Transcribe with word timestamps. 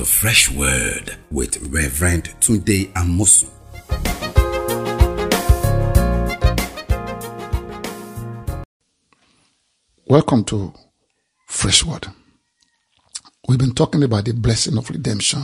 to 0.00 0.06
Fresh 0.06 0.50
Word 0.52 1.14
with 1.30 1.58
Reverend 1.70 2.34
Tunde 2.40 2.90
Amosu. 2.94 3.50
Welcome 10.06 10.44
to 10.44 10.72
Fresh 11.46 11.84
Word. 11.84 12.06
We've 13.46 13.58
been 13.58 13.74
talking 13.74 14.02
about 14.02 14.24
the 14.24 14.32
blessing 14.32 14.78
of 14.78 14.88
redemption. 14.88 15.42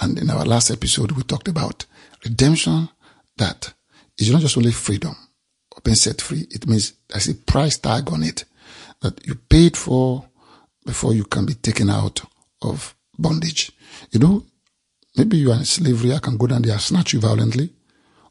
And 0.00 0.18
in 0.18 0.30
our 0.30 0.46
last 0.46 0.70
episode, 0.70 1.12
we 1.12 1.22
talked 1.24 1.48
about 1.48 1.84
redemption 2.24 2.88
that 3.36 3.74
is 4.16 4.32
not 4.32 4.40
just 4.40 4.56
only 4.56 4.72
freedom 4.72 5.14
or 5.72 5.82
being 5.84 5.96
set 5.96 6.22
free. 6.22 6.46
It 6.50 6.66
means 6.66 6.94
there's 7.10 7.28
a 7.28 7.34
price 7.34 7.76
tag 7.76 8.10
on 8.10 8.22
it 8.22 8.46
that 9.02 9.26
you 9.26 9.34
paid 9.34 9.76
for 9.76 10.26
before 10.86 11.12
you 11.12 11.24
can 11.24 11.44
be 11.44 11.52
taken 11.52 11.90
out 11.90 12.22
of 12.62 12.95
bondage. 13.18 13.72
You 14.10 14.20
know, 14.20 14.46
maybe 15.16 15.36
you 15.36 15.52
are 15.52 15.58
in 15.58 15.64
slavery. 15.64 16.12
I 16.12 16.18
can 16.18 16.36
go 16.36 16.46
down 16.46 16.62
there 16.62 16.72
and 16.72 16.80
snatch 16.80 17.12
you 17.12 17.20
violently, 17.20 17.72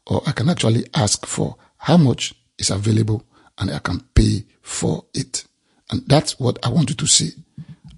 or 0.06 0.22
I 0.26 0.32
can 0.32 0.48
actually 0.48 0.86
ask 0.94 1.26
for 1.26 1.56
how 1.78 1.96
much 1.96 2.34
is 2.58 2.70
available 2.70 3.24
and 3.58 3.70
I 3.70 3.78
can 3.78 4.00
pay 4.14 4.44
for 4.62 5.04
it. 5.14 5.44
And 5.90 6.02
that's 6.06 6.38
what 6.38 6.64
I 6.64 6.68
want 6.70 6.90
you 6.90 6.96
to 6.96 7.06
see. 7.06 7.30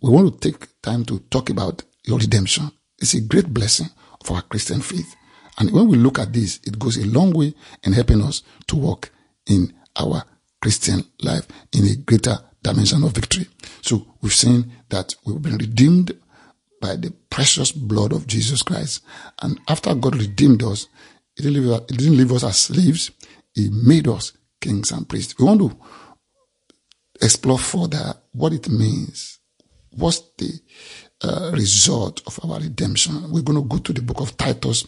We 0.03 0.11
want 0.11 0.41
to 0.41 0.51
take 0.51 0.81
time 0.83 1.05
to 1.07 1.19
talk 1.31 1.51
about 1.51 1.83
your 2.05 2.19
redemption. 2.19 2.71
It's 2.99 3.15
a 3.15 3.21
great 3.21 3.53
blessing 3.53 3.89
of 4.21 4.31
our 4.31 4.43
Christian 4.43 4.81
faith. 4.81 5.15
And 5.59 5.71
when 5.73 5.89
we 5.89 5.97
look 5.97 6.19
at 6.19 6.33
this, 6.33 6.61
it 6.65 6.79
goes 6.79 6.97
a 6.97 7.07
long 7.07 7.33
way 7.33 7.55
in 7.83 7.93
helping 7.93 8.23
us 8.23 8.43
to 8.69 8.77
walk 8.77 9.11
in 9.47 9.73
our 9.97 10.23
Christian 10.61 11.05
life 11.23 11.47
in 11.73 11.87
a 11.87 11.97
greater 11.97 12.39
dimension 12.63 13.03
of 13.03 13.13
victory. 13.13 13.47
So 13.83 14.07
we've 14.21 14.35
seen 14.35 14.73
that 14.89 15.15
we've 15.25 15.43
been 15.43 15.59
redeemed 15.59 16.13
by 16.81 16.97
the 16.97 17.13
precious 17.31 17.73
blood 17.73 18.13
of 18.13 18.27
Jesus 18.27 18.63
Christ. 18.63 19.03
And 19.43 19.61
after 19.69 19.95
God 19.95 20.17
redeemed 20.17 20.63
us, 20.63 20.89
He 21.37 21.43
didn't 21.43 21.63
leave 21.63 21.73
us, 21.73 21.83
he 21.89 21.97
didn't 21.97 22.17
leave 22.17 22.33
us 22.33 22.45
as 22.45 22.59
slaves. 22.59 23.11
He 23.55 23.71
made 23.71 24.09
us 24.09 24.33
kings 24.61 24.91
and 24.93 25.09
priests. 25.09 25.35
We 25.39 25.45
want 25.45 25.61
to 25.61 25.77
explore 27.21 27.59
further 27.59 28.15
what 28.33 28.53
it 28.53 28.69
means. 28.69 29.39
What's 29.91 30.21
the 30.39 30.61
uh, 31.23 31.51
result 31.55 32.23
of 32.27 32.39
our 32.45 32.61
redemption? 32.61 33.31
We're 33.31 33.43
going 33.43 33.61
to 33.61 33.69
go 33.69 33.79
to 33.79 33.93
the 33.93 34.03
book 34.03 34.21
of 34.21 34.37
Titus, 34.37 34.87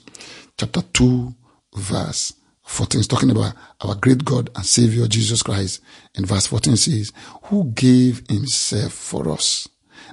chapter 0.56 0.82
2, 0.82 1.34
verse 1.77 2.34
14. 2.62 3.00
It's 3.00 3.08
talking 3.08 3.30
about 3.30 3.54
our 3.80 3.97
great 3.97 4.25
God 4.25 4.50
and 4.54 4.64
Savior 4.64 5.08
Jesus 5.08 5.42
Christ. 5.42 5.80
In 6.14 6.25
verse 6.25 6.47
14 6.47 6.77
says, 6.77 7.12
Who 7.44 7.72
gave 7.72 8.22
himself 8.28 8.92
for 8.92 9.30
us, 9.30 9.69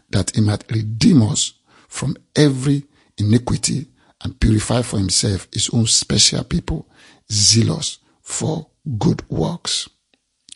that 0.09 0.36
he 0.36 0.41
might 0.41 0.64
redeem 0.72 1.22
us 1.22 1.53
from 1.88 2.16
every 2.35 2.83
iniquity 3.17 3.88
and 4.23 4.39
purify 4.39 4.81
for 4.81 4.97
himself 4.97 5.47
his 5.52 5.69
own 5.71 5.85
special 5.85 6.44
people, 6.44 6.88
zealous 7.31 7.99
for 8.21 8.67
good 8.97 9.27
works. 9.29 9.89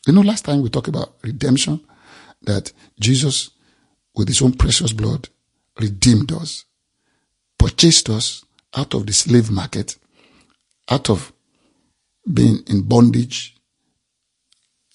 You 0.07 0.13
know, 0.13 0.21
last 0.21 0.45
time 0.45 0.61
we 0.61 0.69
talked 0.69 0.87
about 0.87 1.15
redemption, 1.21 1.81
that 2.43 2.71
Jesus, 2.99 3.51
with 4.15 4.27
his 4.27 4.41
own 4.41 4.53
precious 4.53 4.93
blood, 4.93 5.29
redeemed 5.79 6.31
us, 6.31 6.65
purchased 7.57 8.09
us 8.09 8.43
out 8.75 8.93
of 8.93 9.05
the 9.05 9.13
slave 9.13 9.51
market, 9.51 9.97
out 10.89 11.09
of 11.09 11.31
being 12.31 12.59
in 12.67 12.81
bondage. 12.81 13.55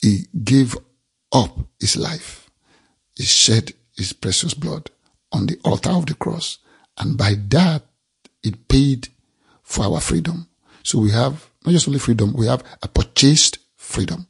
He 0.00 0.27
gave 0.45 0.77
up 1.33 1.59
his 1.78 1.97
life. 1.97 2.50
He 3.17 3.25
shed 3.25 3.73
his 3.97 4.12
precious 4.12 4.55
blood 4.55 4.91
on 5.37 5.47
the 5.47 5.59
altar 5.65 5.91
of 5.91 6.06
the 6.06 6.15
cross. 6.15 6.59
And 6.98 7.17
by 7.17 7.34
that, 7.48 7.83
it 8.43 8.69
paid 8.69 9.09
for 9.62 9.84
our 9.84 10.00
freedom. 10.00 10.49
So 10.83 10.99
we 11.00 11.11
have 11.11 11.50
not 11.65 11.72
just 11.72 11.88
only 11.88 11.99
freedom, 11.99 12.33
we 12.33 12.47
have 12.47 12.62
a 12.83 12.88
purchased 12.88 13.59
freedom. 13.77 14.28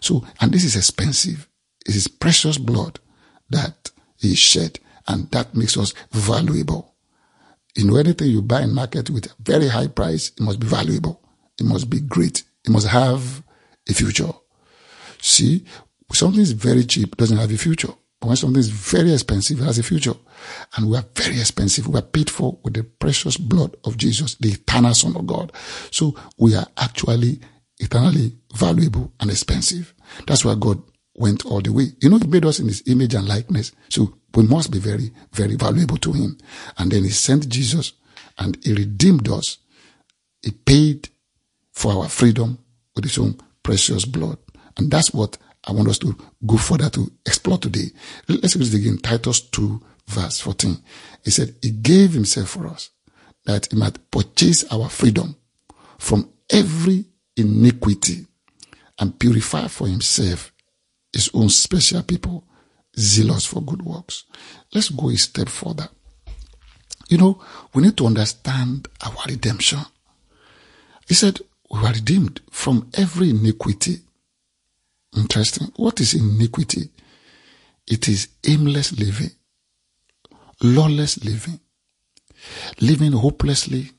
So, 0.00 0.24
and 0.40 0.52
this 0.52 0.64
is 0.64 0.76
expensive. 0.76 1.48
It 1.86 1.96
is 1.96 2.08
precious 2.08 2.58
blood 2.58 3.00
that 3.50 3.90
is 4.20 4.38
shed 4.38 4.78
and 5.06 5.30
that 5.30 5.54
makes 5.54 5.76
us 5.76 5.94
valuable. 6.12 6.94
You 7.74 7.84
know, 7.84 7.96
anything 7.96 8.30
you 8.30 8.42
buy 8.42 8.62
in 8.62 8.74
market 8.74 9.10
with 9.10 9.26
a 9.26 9.34
very 9.40 9.68
high 9.68 9.86
price, 9.88 10.30
it 10.30 10.40
must 10.40 10.60
be 10.60 10.66
valuable. 10.66 11.20
It 11.58 11.64
must 11.64 11.90
be 11.90 12.00
great. 12.00 12.44
It 12.64 12.70
must 12.70 12.88
have 12.88 13.42
a 13.88 13.94
future. 13.94 14.32
See, 15.20 15.64
something 16.12 16.40
is 16.40 16.52
very 16.52 16.84
cheap 16.84 17.16
doesn't 17.16 17.36
have 17.36 17.52
a 17.52 17.56
future. 17.56 17.92
When 18.20 18.36
something 18.36 18.58
is 18.58 18.68
very 18.68 19.12
expensive, 19.12 19.60
it 19.60 19.64
has 19.64 19.78
a 19.78 19.82
future. 19.82 20.14
And 20.76 20.90
we 20.90 20.96
are 20.96 21.04
very 21.14 21.38
expensive. 21.38 21.86
We 21.86 21.98
are 21.98 22.02
paid 22.02 22.28
for 22.28 22.58
with 22.64 22.74
the 22.74 22.82
precious 22.82 23.36
blood 23.36 23.76
of 23.84 23.96
Jesus, 23.96 24.34
the 24.36 24.50
eternal 24.50 24.94
Son 24.94 25.16
of 25.16 25.26
God. 25.26 25.52
So 25.90 26.14
we 26.36 26.54
are 26.56 26.66
actually 26.76 27.40
eternally 27.78 28.32
valuable 28.56 29.12
and 29.20 29.30
expensive. 29.30 29.94
That's 30.26 30.44
why 30.44 30.56
God 30.58 30.82
went 31.14 31.46
all 31.46 31.60
the 31.60 31.72
way. 31.72 31.86
You 32.00 32.08
know, 32.10 32.18
He 32.18 32.26
made 32.26 32.44
us 32.44 32.58
in 32.58 32.66
His 32.66 32.82
image 32.86 33.14
and 33.14 33.28
likeness. 33.28 33.72
So 33.88 34.14
we 34.34 34.42
must 34.42 34.72
be 34.72 34.78
very, 34.78 35.12
very 35.32 35.54
valuable 35.54 35.96
to 35.98 36.12
Him. 36.12 36.38
And 36.76 36.90
then 36.90 37.04
He 37.04 37.10
sent 37.10 37.48
Jesus 37.48 37.92
and 38.36 38.58
He 38.64 38.74
redeemed 38.74 39.28
us. 39.28 39.58
He 40.42 40.50
paid 40.50 41.08
for 41.72 41.92
our 41.92 42.08
freedom 42.08 42.58
with 42.96 43.04
His 43.04 43.18
own 43.18 43.38
precious 43.62 44.04
blood. 44.04 44.38
And 44.76 44.90
that's 44.90 45.12
what 45.12 45.38
I 45.68 45.72
want 45.72 45.88
us 45.88 45.98
to 45.98 46.16
go 46.46 46.56
further 46.56 46.88
to 46.88 47.12
explore 47.26 47.58
today. 47.58 47.90
Let's 48.26 48.56
read 48.56 48.68
it 48.68 48.74
again. 48.74 48.98
Titus 48.98 49.40
2 49.42 49.82
verse 50.06 50.40
14. 50.40 50.78
He 51.24 51.30
said, 51.30 51.54
He 51.60 51.70
gave 51.70 52.12
Himself 52.12 52.48
for 52.48 52.66
us 52.66 52.90
that 53.44 53.68
He 53.70 53.76
might 53.76 54.10
purchase 54.10 54.64
our 54.72 54.88
freedom 54.88 55.36
from 55.98 56.30
every 56.50 57.04
iniquity 57.36 58.26
and 58.98 59.18
purify 59.18 59.68
for 59.68 59.86
Himself 59.86 60.52
His 61.12 61.30
own 61.34 61.50
special 61.50 62.02
people, 62.02 62.44
zealous 62.98 63.44
for 63.44 63.60
good 63.62 63.82
works. 63.82 64.24
Let's 64.72 64.88
go 64.88 65.10
a 65.10 65.16
step 65.16 65.50
further. 65.50 65.88
You 67.10 67.18
know, 67.18 67.42
we 67.74 67.82
need 67.82 67.96
to 67.98 68.06
understand 68.06 68.88
our 69.04 69.24
redemption. 69.28 69.80
He 71.06 71.14
said, 71.14 71.40
We 71.70 71.80
were 71.80 71.88
redeemed 71.88 72.40
from 72.50 72.90
every 72.94 73.30
iniquity 73.30 74.00
Interesting. 75.16 75.72
What 75.76 76.00
is 76.00 76.14
iniquity? 76.14 76.90
It 77.86 78.08
is 78.08 78.28
aimless 78.46 78.98
living, 78.98 79.30
lawless 80.62 81.24
living, 81.24 81.60
living 82.80 83.12
hopelessly, 83.12 83.90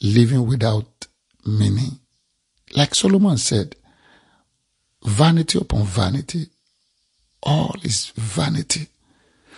living 0.00 0.46
without 0.46 1.06
meaning. 1.44 1.98
Like 2.74 2.94
Solomon 2.94 3.36
said, 3.36 3.76
vanity 5.04 5.58
upon 5.58 5.84
vanity, 5.84 6.46
all 7.42 7.74
is 7.82 8.10
vanity. 8.16 8.88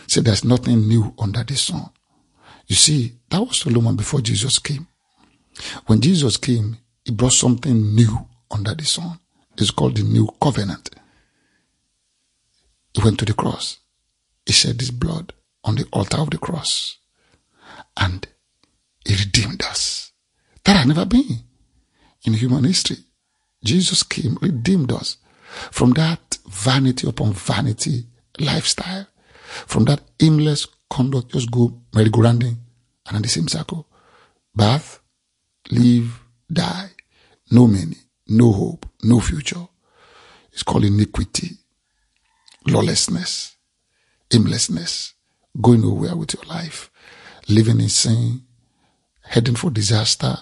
So 0.08 0.20
there's 0.20 0.44
nothing 0.44 0.88
new 0.88 1.14
under 1.18 1.44
the 1.44 1.56
sun. 1.56 1.88
You 2.66 2.74
see, 2.74 3.12
that 3.30 3.40
was 3.40 3.60
Solomon 3.60 3.94
before 3.94 4.20
Jesus 4.20 4.58
came. 4.58 4.88
When 5.86 6.00
Jesus 6.00 6.36
came, 6.36 6.78
he 7.04 7.12
brought 7.12 7.32
something 7.32 7.94
new 7.94 8.26
under 8.50 8.74
the 8.74 8.84
sun 8.84 9.20
is 9.60 9.70
called 9.70 9.96
the 9.96 10.02
new 10.02 10.28
covenant. 10.40 10.90
He 12.94 13.02
went 13.02 13.18
to 13.18 13.24
the 13.24 13.34
cross. 13.34 13.78
He 14.44 14.52
shed 14.52 14.80
his 14.80 14.90
blood 14.90 15.32
on 15.64 15.76
the 15.76 15.86
altar 15.92 16.18
of 16.18 16.30
the 16.30 16.38
cross. 16.38 16.98
And 17.96 18.26
he 19.04 19.14
redeemed 19.14 19.62
us. 19.62 20.12
That 20.64 20.76
had 20.76 20.88
never 20.88 21.04
been 21.04 21.40
in 22.24 22.34
human 22.34 22.64
history. 22.64 22.98
Jesus 23.64 24.02
came, 24.02 24.38
redeemed 24.40 24.92
us 24.92 25.16
from 25.70 25.92
that 25.92 26.38
vanity 26.48 27.08
upon 27.08 27.32
vanity 27.32 28.06
lifestyle, 28.38 29.06
from 29.66 29.84
that 29.84 30.02
aimless 30.20 30.66
conduct, 30.90 31.32
just 31.32 31.50
go 31.50 31.80
merry-go-rounding 31.94 32.58
and 33.06 33.16
in 33.16 33.22
the 33.22 33.28
same 33.28 33.48
circle. 33.48 33.86
Bath, 34.54 35.00
live, 35.70 36.20
die, 36.52 36.90
no 37.50 37.66
meaning 37.66 37.96
no 38.28 38.52
hope, 38.52 38.85
no 39.02 39.20
future. 39.20 39.66
It's 40.52 40.62
called 40.62 40.84
iniquity, 40.84 41.50
lawlessness, 42.66 43.56
aimlessness, 44.32 45.14
going 45.60 45.82
nowhere 45.82 46.16
with 46.16 46.34
your 46.34 46.44
life, 46.44 46.90
living 47.48 47.80
in 47.80 47.88
sin, 47.88 48.42
heading 49.22 49.56
for 49.56 49.70
disaster, 49.70 50.36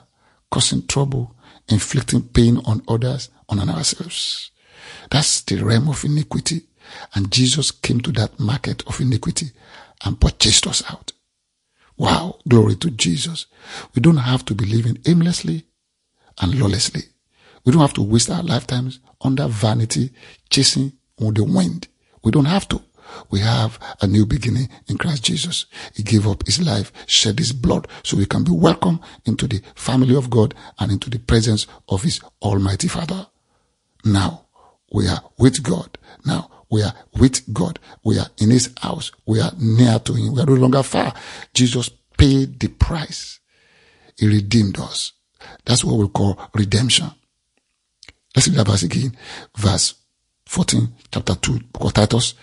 causing 0.51 0.87
trouble, 0.87 1.35
inflicting 1.69 2.23
pain 2.23 2.59
on 2.65 2.83
others, 2.89 3.31
on 3.49 3.69
ourselves. 3.69 4.51
That's 5.11 5.41
the 5.43 5.63
realm 5.63 5.89
of 5.89 6.05
iniquity. 6.05 6.63
And 7.15 7.33
Jesus 7.33 7.71
came 7.71 8.01
to 8.03 8.13
that 8.13 8.39
market 8.39 8.87
of 8.87 9.01
iniquity 9.01 9.51
and 10.05 10.21
purchased 10.21 10.67
us 10.67 10.83
out. 10.91 11.13
Wow, 11.97 12.39
glory 12.49 12.77
to 12.77 12.91
Jesus. 12.91 13.47
We 13.95 14.03
don't 14.03 14.19
have 14.19 14.45
to 14.47 14.55
be 14.55 14.65
living 14.65 14.99
aimlessly 15.07 15.65
and 16.41 16.59
lawlessly. 16.59 17.03
We 17.65 17.73
don't 17.73 17.81
have 17.81 17.95
to 17.95 18.03
waste 18.03 18.31
our 18.31 18.43
lifetimes 18.43 19.01
under 19.21 19.47
vanity, 19.49 20.11
chasing 20.51 20.93
on 21.21 21.35
the 21.35 21.45
wind. 21.45 21.89
We 22.23 22.31
don't 22.31 22.45
have 22.47 22.69
to. 22.69 22.83
we 23.31 23.41
have 23.41 23.79
a 24.01 24.07
new 24.07 24.27
beginning 24.27 24.69
in 24.89 24.99
Christ 24.99 25.25
Jesus. 25.25 25.67
He 25.95 26.03
gave 26.03 26.27
up 26.27 26.47
his 26.47 26.61
life, 26.61 26.93
shed 27.07 27.39
his 27.39 27.53
blood, 27.53 27.89
so 28.03 28.17
we 28.17 28.27
can 28.27 28.45
be 28.45 28.51
welcome 28.53 29.01
into 29.25 29.47
the 29.47 29.63
family 29.75 30.17
of 30.17 30.31
God 30.31 30.55
and 30.79 30.93
into 30.93 31.11
the 31.11 31.19
presence 31.19 31.67
of 31.89 32.03
his 32.03 32.21
Almighty 32.43 32.89
Father. 32.89 33.27
Now 34.05 34.47
we 34.93 35.09
are 35.09 35.23
with 35.39 35.63
God. 35.63 35.99
Now 36.25 36.51
we 36.71 36.83
are 36.83 36.95
with 37.19 37.53
God. 37.53 37.79
We 38.05 38.19
are 38.19 38.29
in 38.39 38.51
his 38.51 38.71
house. 38.81 39.13
We 39.27 39.41
are 39.41 39.53
near 39.59 39.99
to 40.01 40.15
him. 40.15 40.35
We 40.35 40.43
are 40.43 40.47
no 40.47 40.55
longer 40.55 40.83
far. 40.83 41.15
Jesus 41.53 41.89
paid 42.17 42.61
the 42.61 42.69
price. 42.69 43.41
He 44.19 44.27
redeemed 44.29 44.79
us. 44.79 45.13
That's 45.65 45.85
what 45.85 45.97
we 45.97 46.09
call 46.09 46.39
redemption. 46.55 47.11
Let's 48.35 48.49
read 48.49 48.57
that 48.59 48.67
verse 48.67 48.83
again. 48.83 49.17
Verse 49.57 49.95
14, 50.47 50.89
chapter 51.13 51.35
2, 51.35 51.61
book 51.73 51.85
of 51.85 51.95
Titus. 51.95 52.35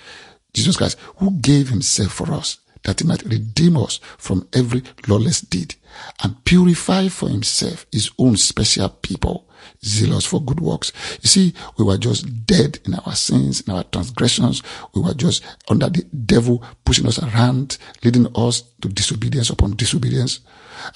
Jesus 0.54 0.78
Christ, 0.78 0.98
who 1.18 1.32
gave 1.32 1.70
himself 1.70 2.12
for 2.12 2.32
us, 2.34 2.60
that 2.84 3.00
he 3.00 3.08
might 3.08 3.24
redeem 3.24 3.78
us 3.78 4.00
from 4.18 4.48
every 4.54 4.84
lawless 5.08 5.42
deed 5.42 5.76
and 6.24 6.44
purify 6.46 7.08
for 7.08 7.30
himself 7.30 7.86
his 7.92 8.12
own 8.18 8.38
special 8.38 8.90
people, 8.90 9.48
zealous 9.84 10.26
for 10.26 10.42
good 10.42 10.60
works. 10.60 10.92
You 11.22 11.28
see, 11.28 11.54
we 11.78 11.86
were 11.86 11.98
just 11.98 12.46
dead 12.46 12.80
in 12.86 12.96
our 12.96 13.16
sins, 13.16 13.62
in 13.62 13.74
our 13.74 13.84
transgressions. 13.86 14.62
We 14.94 15.02
were 15.02 15.14
just 15.14 15.44
under 15.70 15.90
the 15.90 16.04
devil 16.04 16.64
pushing 16.86 17.08
us 17.08 17.22
around, 17.22 17.78
leading 18.04 18.28
us 18.36 18.62
to 18.82 18.90
disobedience 18.90 19.50
upon 19.50 19.76
disobedience. 19.76 20.40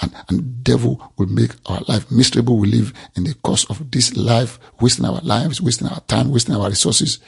And, 0.02 0.12
and 0.30 0.64
devil 0.64 1.14
will 1.18 1.28
make 1.28 1.52
our 1.68 1.82
life 1.88 2.10
miserable. 2.10 2.58
We 2.58 2.70
live 2.70 2.92
in 3.16 3.24
the 3.24 3.36
course 3.36 3.66
of 3.70 3.92
this 3.92 4.16
life, 4.16 4.60
wasting 4.82 5.06
our 5.06 5.22
lives, 5.22 5.62
wasting 5.62 5.88
our 5.88 6.02
time, 6.02 6.32
wasting 6.32 6.56
our 6.56 6.70
resources, 6.70 7.20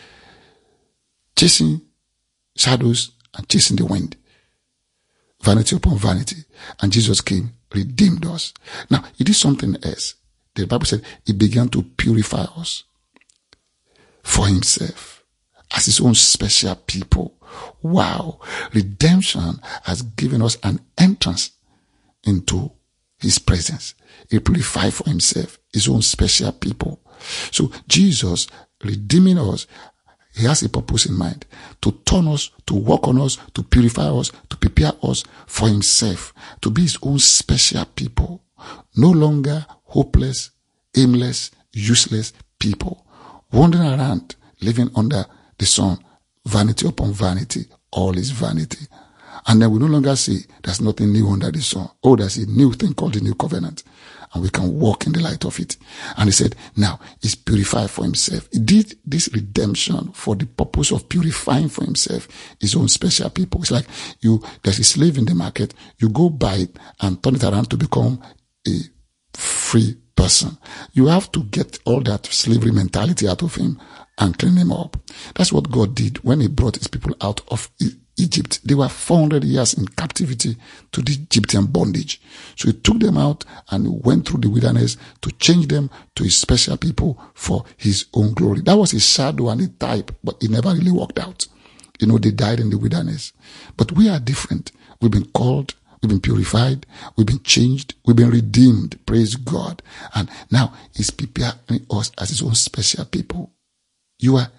chasing 1.36 1.81
shadows 2.56 3.12
and 3.36 3.48
chasing 3.48 3.78
the 3.78 3.86
wind. 3.86 4.18
Vanity 5.42 5.75
upon 5.75 5.98
vanity. 5.98 6.44
And 6.81 6.92
Jesus 6.92 7.22
came, 7.22 7.51
redeemed 7.74 8.25
us. 8.25 8.54
Now, 8.90 9.06
he 9.16 9.24
did 9.24 9.36
something 9.36 9.78
else. 9.83 10.16
The 10.57 10.68
Bible 10.68 10.86
said 10.86 11.04
he 11.25 11.33
began 11.33 11.69
to 11.69 11.83
purify 11.83 12.44
us 12.44 12.83
for 14.24 14.48
himself 14.48 15.24
as 15.75 15.86
his 15.86 16.00
own 16.00 16.15
special 16.15 16.75
people. 16.75 17.36
Wow. 17.81 18.39
Redemption 18.74 19.59
has 19.83 20.01
given 20.01 20.42
us 20.42 20.57
an 20.63 20.80
entrance 20.98 21.51
into 22.25 22.71
his 23.19 23.39
presence. 23.39 23.95
He 24.30 24.39
purified 24.39 24.94
for 24.94 25.07
himself 25.07 25.59
his 25.71 25.88
own 25.88 26.01
special 26.01 26.51
people. 26.51 27.01
So 27.51 27.71
Jesus 27.88 28.48
redeeming 28.83 29.38
us 29.38 29.68
he 30.38 30.45
has 30.45 30.62
a 30.62 30.69
purpose 30.69 31.07
in 31.07 31.18
mind 31.18 31.45
to 31.81 31.92
turn 32.06 32.27
us, 32.27 32.51
to 32.68 32.75
work 32.75 33.07
on 33.07 33.19
us, 33.19 33.38
to 33.56 33.63
purify 33.63 34.07
us, 34.07 34.31
to 34.50 34.57
prepare 34.57 34.92
us 35.01 35.24
for 35.48 35.68
himself, 35.68 36.31
to 36.62 36.69
be 36.69 36.83
his 36.83 36.98
own 37.01 37.18
special 37.18 37.86
people. 37.86 38.44
No 38.95 39.09
longer 39.09 39.65
hopeless, 39.88 40.51
aimless, 40.95 41.51
useless 41.74 42.34
people, 42.60 43.06
wandering 43.51 44.00
around, 44.00 44.36
living 44.62 44.89
under 44.95 45.25
the 45.57 45.66
sun, 45.66 46.00
vanity 46.45 46.88
upon 46.88 47.12
vanity, 47.13 47.66
all 47.92 48.18
is 48.18 48.31
vanity. 48.31 48.86
And 49.48 49.62
then 49.62 49.72
we 49.72 49.80
no 49.80 49.86
longer 49.86 50.16
see 50.16 50.39
there's 50.63 50.81
nothing 50.81 51.13
new 51.13 51.30
under 51.30 51.51
the 51.51 51.62
sun. 51.62 51.89
Oh, 52.04 52.16
there's 52.16 52.38
a 52.38 52.45
new 52.48 52.74
thing 52.74 52.94
called 52.94 53.13
the 53.13 53.22
new 53.22 53.34
covenant 53.36 53.84
and 54.34 54.44
we 54.44 54.50
can 54.50 54.80
walk 54.80 55.06
in 55.06 55.13
the 55.13 55.22
light 55.22 55.45
of 55.45 55.60
it. 55.60 55.78
And 56.18 56.28
he 56.28 56.31
said, 56.31 56.56
now 56.75 57.00
he's 57.22 57.36
purified 57.36 57.90
for 57.90 58.04
himself. 58.04 58.48
He 58.51 58.60
did 58.60 58.98
this 59.06 59.30
redemption 59.33 60.12
for 60.12 60.36
the 60.36 60.45
purpose 60.45 60.92
of 60.92 61.07
purifying 61.07 61.69
for 61.69 61.86
himself 61.86 62.28
his 62.60 62.75
own 62.75 62.88
special 62.90 63.30
people. 63.30 63.62
It's 63.62 63.72
like 63.72 63.88
you, 64.22 64.44
there's 64.63 64.80
a 64.80 64.83
slave 64.83 65.18
in 65.18 65.25
the 65.25 65.36
market, 65.36 65.74
you 66.00 66.10
go 66.10 66.30
buy 66.30 66.56
it 66.56 66.78
and 67.01 67.22
turn 67.24 67.36
it 67.36 67.44
around 67.44 67.69
to 67.69 67.78
become 67.78 68.22
a 68.68 68.72
free 69.38 69.98
person. 70.16 70.57
You 70.94 71.07
have 71.07 71.31
to 71.34 71.44
get 71.44 71.80
all 71.86 72.01
that 72.01 72.25
slavery 72.25 72.72
mentality 72.72 73.28
out 73.28 73.44
of 73.44 73.56
him 73.56 73.80
and 74.18 74.38
clean 74.38 74.57
him 74.57 74.72
up. 74.72 74.98
That's 75.36 75.54
what 75.54 75.72
God 75.72 75.95
did 75.95 76.18
when 76.24 76.42
he 76.42 76.48
brought 76.48 76.78
his 76.78 76.88
people 76.88 77.16
out 77.22 77.42
of 77.50 77.69
Egypt. 78.18 78.60
They 78.68 78.74
were 78.74 78.89
400 78.89 79.44
years 79.44 79.75
in 79.75 79.88
captivity 79.89 80.57
to 80.92 81.01
the 81.01 81.13
Egyptian 81.13 81.68
bondage. 81.68 82.19
So 82.56 82.69
he 82.69 82.74
took 82.74 83.00
them 83.00 83.16
out 83.16 83.45
and 83.69 84.04
went 84.04 84.28
through 84.28 84.42
the 84.42 84.50
wilderness 84.50 84.98
to 85.22 85.31
change 85.34 85.68
them 85.68 85.92
to 86.16 86.24
his 86.24 86.36
special 86.36 86.78
people 86.78 87.22
for 87.36 87.63
his 87.78 88.07
own 88.16 88.33
glory. 88.33 88.62
That 88.62 88.78
was 88.78 88.94
a 88.94 89.00
shadow 89.00 89.50
and 89.50 89.62
a 89.62 89.68
type, 89.68 90.12
but 90.24 90.42
it 90.42 90.50
never 90.50 90.74
really 90.74 90.92
worked 90.92 91.19
out. 91.19 91.45
You 92.00 92.07
know, 92.07 92.18
they 92.18 92.31
died 92.31 92.60
in 92.60 92.72
the 92.72 92.78
wilderness. 92.78 93.33
But 93.75 93.92
we 93.92 94.10
are 94.10 94.19
different. 94.19 94.72
We've 95.00 95.12
been 95.12 95.30
called, 95.31 95.75
we've 96.02 96.10
been 96.10 96.22
purified, 96.22 96.86
we've 97.16 97.28
been 97.28 97.44
changed, 97.44 97.96
we've 98.06 98.16
been 98.16 98.30
redeemed. 98.30 99.04
Praise 99.06 99.36
God. 99.36 99.82
And 100.14 100.30
now 100.52 100.74
he's 100.96 101.12
preparing 101.12 101.86
us 101.92 102.12
as 102.18 102.30
his 102.30 102.42
own 102.42 102.56
special 102.56 103.06
people. 103.06 103.52
You 104.20 104.38
are 104.38 104.52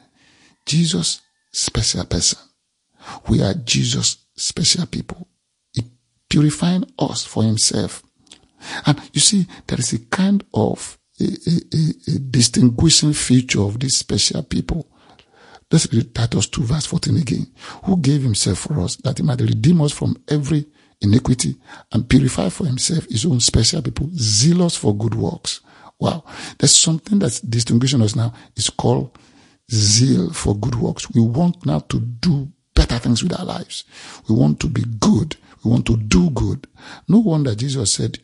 Jesus' 0.66 1.20
special 1.52 2.04
person. 2.04 2.38
We 3.28 3.42
are 3.42 3.54
Jesus' 3.54 4.18
special 4.36 4.86
people. 4.86 5.28
He 5.72 5.82
purifying 6.28 6.84
us 6.98 7.24
for 7.24 7.42
himself. 7.42 8.02
And 8.86 9.00
you 9.12 9.20
see, 9.20 9.46
there 9.66 9.78
is 9.78 9.92
a 9.92 9.98
kind 9.98 10.44
of 10.52 10.98
a, 11.20 11.24
a, 11.24 12.14
a 12.14 12.18
distinguishing 12.18 13.12
feature 13.12 13.62
of 13.62 13.80
these 13.80 13.96
special 13.96 14.42
people. 14.42 14.86
Let's 15.70 15.92
read 15.92 16.14
Titus 16.14 16.48
2 16.48 16.62
verse 16.62 16.86
14 16.86 17.16
again. 17.18 17.46
Who 17.84 17.98
gave 17.98 18.22
himself 18.22 18.58
for 18.58 18.80
us 18.80 18.96
that 18.96 19.18
he 19.18 19.24
might 19.24 19.40
redeem 19.40 19.80
us 19.82 19.92
from 19.92 20.16
every 20.28 20.66
iniquity 21.00 21.56
and 21.92 22.08
purify 22.08 22.48
for 22.48 22.66
himself 22.66 23.06
his 23.08 23.24
own 23.24 23.40
special 23.40 23.82
people, 23.82 24.08
zealous 24.14 24.76
for 24.76 24.96
good 24.96 25.14
works. 25.14 25.60
Wow. 25.98 26.24
There's 26.58 26.76
something 26.76 27.18
that's 27.18 27.40
distinguishing 27.40 28.02
us 28.02 28.14
now. 28.14 28.32
It's 28.56 28.70
called 28.70 29.16
zeal 29.70 30.32
for 30.32 30.56
good 30.56 30.76
works. 30.76 31.10
We 31.10 31.20
want 31.20 31.66
now 31.66 31.80
to 31.80 32.00
do 32.00 32.48
better 32.74 32.98
things 32.98 33.22
with 33.22 33.38
our 33.38 33.44
lives. 33.44 33.84
We 34.28 34.34
want 34.34 34.60
to 34.60 34.68
be 34.68 34.84
good. 35.00 35.36
We 35.64 35.70
want 35.70 35.86
to 35.86 35.96
do 35.96 36.30
good. 36.30 36.66
No 37.08 37.18
wonder 37.18 37.54
Jesus 37.54 37.92
said, 37.92 38.18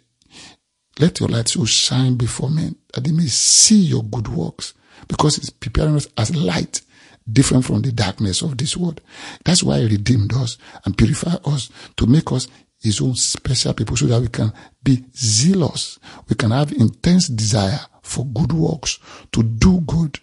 let 1.01 1.19
your 1.19 1.29
light 1.29 1.49
so 1.49 1.65
shine 1.65 2.15
before 2.15 2.51
men 2.51 2.77
that 2.93 3.03
they 3.03 3.11
may 3.11 3.27
see 3.27 3.81
your 3.81 4.05
good 4.05 4.29
works 4.29 4.75
because 5.09 5.39
it's 5.39 5.51
preparing 5.51 5.97
us 5.97 6.07
as 6.17 6.35
light 6.37 6.83
different 7.31 7.65
from 7.65 7.83
the 7.83 7.93
darkness 7.93 8.43
of 8.43 8.57
this 8.59 8.77
world. 8.77 9.01
That's 9.45 9.63
why 9.63 9.81
he 9.81 9.87
redeemed 9.87 10.33
us 10.35 10.59
and 10.85 10.97
purified 10.97 11.41
us 11.45 11.71
to 11.97 12.07
make 12.07 12.31
us 12.33 12.49
his 12.81 13.01
own 13.01 13.15
special 13.15 13.73
people 13.73 13.97
so 13.97 14.07
that 14.07 14.21
we 14.21 14.29
can 14.29 14.53
be 14.83 15.05
zealous. 15.17 15.99
We 16.29 16.37
can 16.37 16.51
have 16.51 16.73
intense 16.73 17.29
desire 17.29 17.81
for 18.03 18.27
good 18.27 18.53
works, 18.53 18.99
to 19.33 19.43
do 19.43 19.81
good, 19.81 20.19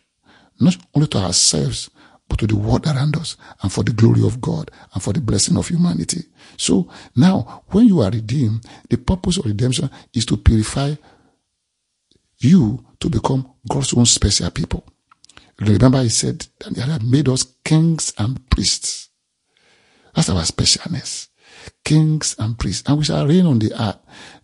not 0.60 0.78
only 0.94 1.08
to 1.08 1.18
ourselves, 1.18 1.90
but 2.30 2.40
to 2.40 2.48
the 2.48 2.56
world 2.56 2.86
around 2.86 3.18
us 3.18 3.36
and 3.62 3.72
for 3.72 3.84
the 3.84 3.92
glory 3.92 4.24
of 4.26 4.40
God 4.40 4.72
and 4.94 5.02
for 5.02 5.12
the 5.12 5.20
blessing 5.20 5.58
of 5.58 5.68
humanity. 5.68 6.24
So 6.56 6.88
now, 7.16 7.64
when 7.68 7.88
you 7.88 8.02
are 8.02 8.12
redeemed, 8.12 8.66
the 8.88 8.98
purpose 8.98 9.38
of 9.38 9.46
redemption 9.46 9.90
is 10.14 10.26
to 10.28 10.38
purify 10.38 10.96
you 12.38 12.86
to 13.00 13.10
become 13.10 13.52
God's 13.68 13.94
own 13.96 14.06
special 14.06 14.52
people. 14.52 14.86
Remember, 15.62 16.02
he 16.02 16.10
said 16.10 16.48
that 16.60 16.76
he 16.76 16.82
had 16.82 17.04
made 17.04 17.30
us 17.30 17.46
kings 17.64 18.14
and 18.18 18.50
priests. 18.50 19.10
That's 20.16 20.30
our 20.30 20.42
specialness. 20.42 21.28
Kings 21.86 22.36
and 22.40 22.58
priests. 22.58 22.88
And 22.90 22.98
we 22.98 23.04
shall 23.04 23.28
reign 23.28 23.46
on 23.46 23.60
the 23.60 23.72
earth. 23.80 23.98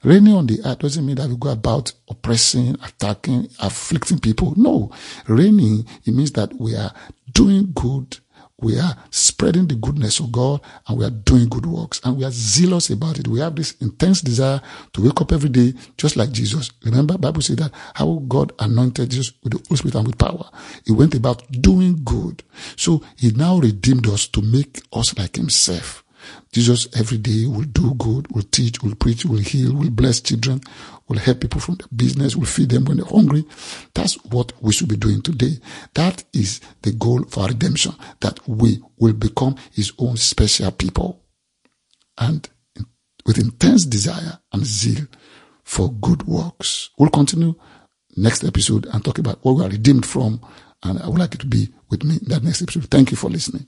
Reigning 0.04 0.36
on 0.36 0.46
the 0.46 0.60
earth 0.64 0.80
doesn't 0.80 1.06
mean 1.06 1.16
that 1.16 1.30
we 1.30 1.36
go 1.36 1.50
about 1.50 1.92
oppressing, 2.10 2.78
attacking, 2.84 3.50
afflicting 3.60 4.20
people. 4.20 4.54
No. 4.56 4.92
Reigning, 5.28 5.86
it 6.06 6.14
means 6.14 6.32
that 6.34 6.54
we 6.60 6.76
are 6.76 6.94
doing 7.34 7.72
good. 7.74 8.20
We 8.60 8.80
are 8.80 8.96
spreading 9.12 9.68
the 9.68 9.76
goodness 9.76 10.20
of 10.20 10.32
God 10.32 10.62
and 10.88 10.98
we 10.98 11.06
are 11.06 11.12
doing 11.12 11.48
good 11.48 11.68
works 11.68 12.02
and 12.04 12.18
we 12.18 12.26
are 12.26 12.32
zealous 12.32 12.90
about 12.90 13.20
it. 13.20 13.28
We 13.28 13.40
have 13.40 13.56
this 13.56 13.74
intense 13.82 14.22
desire 14.22 14.62
to 14.94 15.04
wake 15.04 15.22
up 15.22 15.32
every 15.32 15.50
day 15.50 15.76
just 15.96 16.16
like 16.18 16.32
Jesus. 16.32 16.72
Remember, 16.84 17.20
Bible 17.20 17.44
says 17.44 17.58
that 17.58 17.72
how 17.94 18.24
God 18.28 18.54
anointed 18.58 19.12
Jesus 19.12 19.34
with 19.44 19.54
the 19.54 19.64
Holy 19.68 19.78
Spirit 19.78 19.96
and 19.96 20.08
with 20.08 20.18
power. 20.18 20.50
He 20.88 20.92
went 20.92 21.14
about 21.14 21.44
doing 21.52 22.02
good. 22.04 22.42
So 22.76 23.04
he 23.16 23.30
now 23.30 23.60
redeemed 23.60 24.08
us 24.08 24.28
to 24.30 24.42
make 24.42 24.82
us 24.92 25.16
like 25.20 25.36
himself. 25.36 26.04
Jesus 26.52 26.88
every 26.98 27.18
day 27.18 27.46
will 27.46 27.64
do 27.64 27.94
good, 27.96 28.28
will 28.34 28.44
teach, 28.44 28.82
will 28.82 28.96
preach, 28.96 29.26
will 29.26 29.38
heal, 29.38 29.74
will 29.74 29.90
bless 29.90 30.22
children, 30.22 30.62
will 31.08 31.20
help 31.20 31.42
people 31.42 31.62
from 31.62 31.76
the 31.76 31.88
business, 31.96 32.36
will 32.36 32.46
feed 32.46 32.70
them 32.70 32.86
when 32.86 32.98
they're 32.98 33.06
hungry. 33.06 33.46
That's 33.94 34.16
what 34.26 34.54
we 34.62 34.74
should 34.74 34.90
be 34.90 34.98
doing 34.98 35.22
today. 35.22 35.60
That 35.94 36.24
is 36.34 36.62
the 36.82 36.92
goal 36.92 37.24
for 37.26 37.42
our 37.42 37.50
redemption, 37.50 37.94
that 38.22 38.40
we 38.48 38.82
will 38.98 39.14
become 39.14 39.56
his 39.72 39.92
own 39.98 40.18
special 40.18 40.72
people. 40.72 41.24
And 42.18 42.50
with 43.26 43.38
intense 43.38 43.86
desire 43.86 44.40
and 44.54 44.66
zeal 44.66 45.06
for 45.64 45.92
good 45.92 46.24
works. 46.24 46.90
We'll 46.98 47.10
continue 47.10 47.56
next 48.16 48.44
episode 48.44 48.88
and 48.88 49.04
talk 49.04 49.20
about 49.20 49.44
what 49.44 49.58
we 49.58 49.66
are 49.66 49.70
redeemed 49.70 50.06
from. 50.06 50.42
And 50.84 51.00
I 51.00 51.08
would 51.08 51.20
like 51.20 51.34
you 51.34 51.40
to 51.40 51.48
be 51.48 51.70
with 51.90 52.04
me 52.04 52.18
in 52.22 52.30
that 52.30 52.44
next 52.44 52.62
episode. 52.62 52.90
Thank 52.90 53.12
you 53.12 53.18
for 53.18 53.30
listening. 53.30 53.68